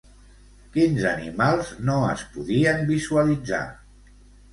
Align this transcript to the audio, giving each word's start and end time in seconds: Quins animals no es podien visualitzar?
Quins 0.77 1.03
animals 1.09 1.69
no 1.89 1.97
es 2.13 2.23
podien 2.37 2.81
visualitzar? 2.93 3.61